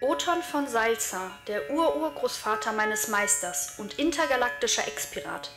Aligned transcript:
Othon 0.00 0.42
von 0.42 0.66
Salza, 0.66 1.30
der 1.46 1.70
Ururgroßvater 1.70 2.72
meines 2.72 3.08
Meisters 3.08 3.78
und 3.78 3.98
intergalaktischer 3.98 4.86
Expirat, 4.88 5.50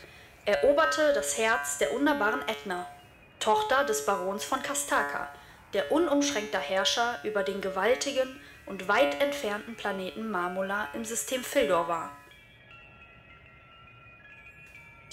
eroberte 0.45 1.11
das 1.13 1.37
Herz 1.37 1.79
der 1.79 1.91
wunderbaren 1.91 2.47
Ätna, 2.47 2.87
Tochter 3.39 3.83
des 3.83 4.05
Barons 4.05 4.45
von 4.45 4.61
Kastaka, 4.61 5.27
der 5.73 5.91
unumschränkter 5.91 6.59
Herrscher 6.59 7.19
über 7.23 7.43
den 7.43 7.61
gewaltigen 7.61 8.39
und 8.67 8.87
weit 8.87 9.19
entfernten 9.21 9.75
Planeten 9.75 10.29
Marmola 10.29 10.87
im 10.93 11.03
System 11.03 11.43
Fildor 11.43 11.87
war. 11.87 12.15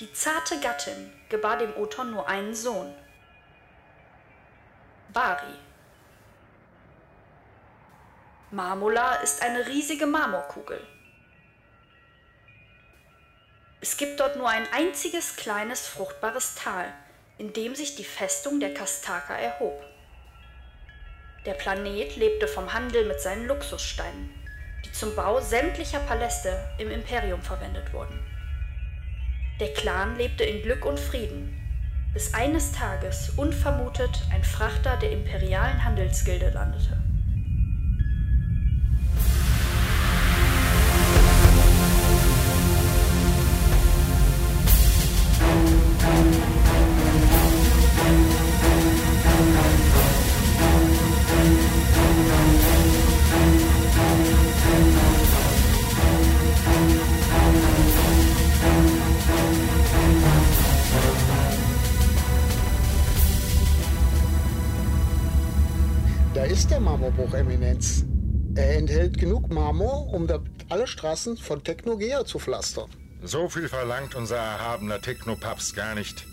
Die 0.01 0.13
zarte 0.13 0.61
Gattin 0.61 1.13
gebar 1.29 1.57
dem 1.57 1.75
Othon 1.77 2.11
nur 2.11 2.29
einen 2.29 2.55
Sohn, 2.55 2.95
Bari. 5.13 5.55
Marmola 8.55 9.15
ist 9.17 9.43
eine 9.43 9.67
riesige 9.67 10.07
Marmorkugel. 10.07 10.81
Es 13.81 13.97
gibt 13.97 14.21
dort 14.21 14.37
nur 14.37 14.49
ein 14.49 14.65
einziges 14.73 15.35
kleines 15.35 15.89
fruchtbares 15.89 16.55
Tal, 16.55 16.87
in 17.37 17.53
dem 17.53 17.75
sich 17.75 17.97
die 17.97 18.05
Festung 18.05 18.61
der 18.61 18.73
Kastaka 18.73 19.35
erhob. 19.35 19.83
Der 21.45 21.55
Planet 21.55 22.15
lebte 22.15 22.47
vom 22.47 22.73
Handel 22.73 23.07
mit 23.07 23.21
seinen 23.21 23.49
Luxussteinen, 23.49 24.33
die 24.85 24.93
zum 24.93 25.17
Bau 25.17 25.41
sämtlicher 25.41 25.99
Paläste 25.99 26.57
im 26.79 26.93
Imperium 26.93 27.43
verwendet 27.43 27.93
wurden. 27.93 28.21
Der 29.59 29.73
Clan 29.73 30.15
lebte 30.15 30.45
in 30.45 30.63
Glück 30.63 30.85
und 30.85 31.01
Frieden, 31.01 31.61
bis 32.13 32.33
eines 32.35 32.71
Tages 32.71 33.31
unvermutet 33.31 34.23
ein 34.33 34.45
Frachter 34.45 34.97
der 34.99 35.11
imperialen 35.11 35.85
Handelsgilde 35.85 36.51
landete. 36.51 37.14
Ist 66.55 66.71
der 66.71 66.79
Marmorbruch, 66.79 67.35
Eminenz. 67.35 68.05
Er 68.55 68.77
enthält 68.77 69.19
genug 69.19 69.53
Marmor, 69.53 70.07
um 70.15 70.29
alle 70.69 70.87
Straßen 70.87 71.37
von 71.37 71.65
Technogea 71.65 72.25
zu 72.25 72.39
pflastern. 72.39 72.89
So 73.25 73.49
viel 73.49 73.69
verlangt 73.69 74.15
unser 74.15 74.37
erhabener 74.37 75.01
Technopapst 75.01 75.75
gar 75.75 75.97
nicht. 75.97 76.25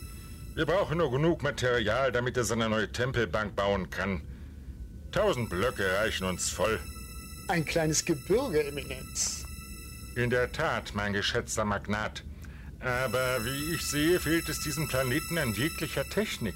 Wir 0.53 0.67
brauchen 0.67 0.99
nur 0.99 1.09
genug 1.09 1.41
Material, 1.41 2.11
damit 2.11 2.37
er 2.37 2.43
seine 2.43 2.69
neue 2.69 2.91
Tempelbank 2.91 3.55
bauen 3.55 3.89
kann. 3.89 4.21
Tausend 5.11 5.49
Blöcke 5.49 5.91
reichen 5.97 6.27
uns 6.27 6.49
voll. 6.49 6.79
Ein 7.47 7.65
kleines 7.65 8.05
Gebirge, 8.05 8.63
Eminenz. 8.63 9.43
In 10.15 10.29
der 10.29 10.51
Tat, 10.51 10.93
mein 10.93 11.13
geschätzter 11.13 11.65
Magnat. 11.65 12.23
Aber 12.79 13.43
wie 13.43 13.73
ich 13.73 13.81
sehe, 13.87 14.19
fehlt 14.19 14.47
es 14.49 14.59
diesem 14.59 14.87
Planeten 14.87 15.39
an 15.39 15.55
jeglicher 15.55 16.03
Technik. 16.03 16.55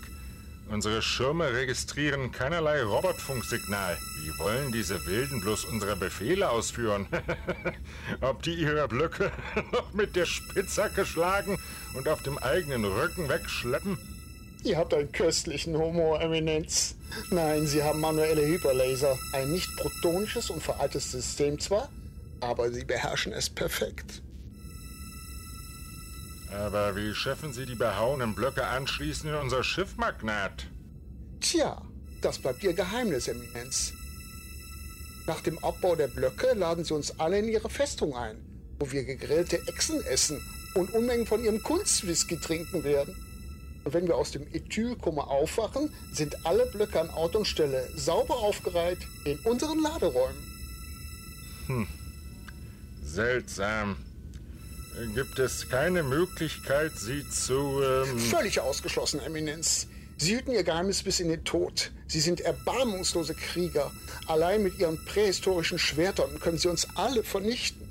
Unsere 0.67 1.01
Schirme 1.01 1.53
registrieren 1.53 2.31
keinerlei 2.31 2.81
Robotfunksignal. 2.83 3.97
Wie 4.21 4.37
wollen 4.39 4.71
diese 4.71 5.05
Wilden 5.05 5.39
bloß 5.41 5.65
unsere 5.65 5.95
Befehle 5.95 6.49
ausführen? 6.49 7.07
Ob 8.21 8.41
die 8.41 8.55
ihre 8.55 8.87
Blöcke 8.87 9.31
noch 9.71 9.93
mit 9.93 10.15
der 10.15 10.25
Spitzhacke 10.25 11.05
schlagen 11.05 11.59
und 11.93 12.07
auf 12.07 12.23
dem 12.23 12.37
eigenen 12.39 12.83
Rücken 12.83 13.29
wegschleppen? 13.29 13.97
Ihr 14.63 14.77
habt 14.77 14.95
einen 14.95 15.11
köstlichen 15.11 15.77
Humor, 15.77 16.19
Eminenz. 16.19 16.95
Nein, 17.29 17.67
Sie 17.67 17.83
haben 17.83 18.01
manuelle 18.01 18.47
Hyperlaser. 18.47 19.15
Ein 19.33 19.51
nicht 19.51 19.69
protonisches 19.77 20.49
und 20.49 20.63
veraltetes 20.63 21.11
System 21.11 21.59
zwar, 21.59 21.89
aber 22.41 22.71
Sie 22.71 22.83
beherrschen 22.83 23.31
es 23.31 23.47
perfekt. 23.47 24.23
Aber 26.51 26.95
wie 26.95 27.13
schaffen 27.13 27.53
Sie 27.53 27.65
die 27.65 27.75
behauenen 27.75 28.35
Blöcke 28.35 28.65
anschließend 28.65 29.31
in 29.31 29.39
unser 29.39 29.63
Schiff, 29.63 29.97
Magnat? 29.97 30.67
Tja, 31.41 31.81
das 32.21 32.39
bleibt 32.39 32.63
Ihr 32.63 32.73
Geheimnis, 32.73 33.27
Eminenz. 33.27 33.93
Nach 35.27 35.41
dem 35.41 35.57
Abbau 35.63 35.95
der 35.95 36.07
Blöcke 36.07 36.53
laden 36.53 36.85
Sie 36.85 36.93
uns 36.93 37.19
alle 37.19 37.39
in 37.39 37.47
Ihre 37.47 37.69
Festung 37.69 38.15
ein, 38.15 38.37
wo 38.79 38.91
wir 38.91 39.03
gegrillte 39.03 39.59
Echsen 39.67 40.03
essen 40.05 40.41
und 40.75 40.93
Unmengen 40.93 41.25
von 41.25 41.43
Ihrem 41.43 41.61
Kunstwhisky 41.63 42.37
trinken 42.37 42.83
werden. 42.83 43.15
Und 43.83 43.93
wenn 43.93 44.07
wir 44.07 44.15
aus 44.15 44.31
dem 44.31 44.47
Ethylkoma 44.53 45.23
aufwachen, 45.23 45.93
sind 46.11 46.45
alle 46.45 46.65
Blöcke 46.67 46.99
an 46.99 47.09
Ort 47.11 47.35
und 47.35 47.45
Stelle 47.45 47.87
sauber 47.95 48.37
aufgereiht 48.37 48.99
in 49.25 49.37
unseren 49.39 49.79
Laderäumen. 49.81 50.43
Hm. 51.67 51.87
Seltsam. 53.03 53.97
Gibt 55.13 55.39
es 55.39 55.69
keine 55.69 56.03
Möglichkeit, 56.03 56.93
Sie 56.95 57.27
zu... 57.29 57.81
Ähm 57.83 58.19
Völlig 58.19 58.59
ausgeschlossen, 58.59 59.19
Eminenz. 59.19 59.87
Sie 60.17 60.37
hüten 60.37 60.51
Ihr 60.53 60.63
Geheimnis 60.63 61.03
bis 61.03 61.19
in 61.19 61.27
den 61.27 61.43
Tod. 61.43 61.91
Sie 62.07 62.21
sind 62.21 62.39
erbarmungslose 62.41 63.33
Krieger. 63.33 63.91
Allein 64.27 64.63
mit 64.63 64.79
Ihren 64.79 65.03
prähistorischen 65.05 65.77
Schwertern 65.77 66.39
können 66.39 66.57
Sie 66.57 66.69
uns 66.69 66.87
alle 66.95 67.23
vernichten. 67.23 67.85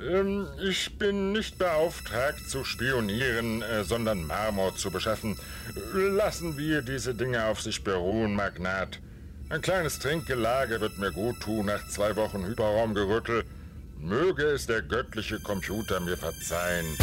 Ähm, 0.00 0.46
ich 0.62 0.98
bin 0.98 1.32
nicht 1.32 1.58
beauftragt 1.58 2.48
zu 2.48 2.64
spionieren, 2.64 3.62
äh, 3.62 3.84
sondern 3.84 4.26
Marmor 4.26 4.74
zu 4.76 4.90
beschaffen. 4.90 5.36
Lassen 5.92 6.56
wir 6.56 6.82
diese 6.82 7.14
Dinge 7.14 7.44
auf 7.44 7.60
sich 7.60 7.84
beruhen, 7.84 8.34
Magnat. 8.34 8.98
Ein 9.50 9.60
kleines 9.60 9.98
Trinkgelage 9.98 10.80
wird 10.80 10.98
mir 10.98 11.12
gut 11.12 11.40
tun 11.40 11.66
nach 11.66 11.86
zwei 11.88 12.16
Wochen 12.16 12.46
Hyperraumgerüttel. 12.46 13.44
Möge 13.98 14.42
es 14.44 14.66
der 14.66 14.82
göttliche 14.82 15.40
Computer 15.40 16.00
mir 16.00 16.16
verzeihen. 16.16 16.96